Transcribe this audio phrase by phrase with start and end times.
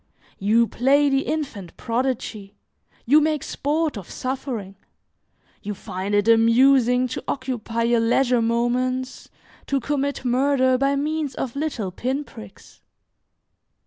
[0.39, 2.55] You play the infant prodigy,
[3.05, 4.75] you make sport of suffering;
[5.61, 9.29] you find it amusing to occupy your leisure moments,
[9.67, 12.81] to commit murder by means of little pin pricks.